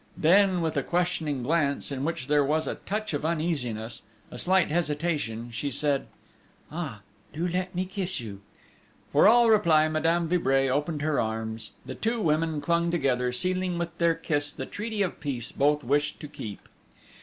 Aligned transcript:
Then, 0.17 0.61
with 0.61 0.75
a 0.77 0.81
questioning 0.81 1.43
glance, 1.43 1.91
in 1.91 2.03
which 2.03 2.25
there 2.25 2.43
was 2.43 2.65
a 2.65 2.73
touch 2.87 3.13
of 3.13 3.23
uneasiness, 3.23 4.01
a 4.31 4.37
slight 4.39 4.69
hesitation, 4.71 5.51
she 5.51 5.69
said: 5.69 6.07
"Ah, 6.71 7.01
do 7.33 7.47
let 7.47 7.75
me 7.75 7.85
kiss 7.85 8.19
you!" 8.19 8.41
For 9.11 9.27
all 9.27 9.51
reply 9.51 9.87
Madame 9.89 10.27
de 10.27 10.37
Vibray 10.39 10.67
opened 10.67 11.03
her 11.03 11.19
arms; 11.19 11.69
the 11.85 11.93
two 11.93 12.19
women 12.19 12.61
clung 12.61 12.89
together, 12.89 13.31
sealing 13.31 13.77
with 13.77 13.95
their 13.99 14.15
kiss 14.15 14.51
the 14.51 14.65
treaty 14.65 15.03
of 15.03 15.19
peace 15.19 15.51
both 15.51 15.83
wished 15.83 16.19
to 16.21 16.27
keep. 16.27 16.67